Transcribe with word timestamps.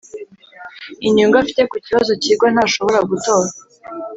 inyungu 1.07 1.35
afite 1.41 1.61
ku 1.69 1.75
kibazo 1.85 2.11
cyigwa 2.21 2.47
ntashobora 2.53 2.99
gutora 3.09 3.49